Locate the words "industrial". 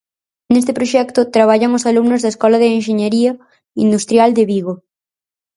3.85-4.29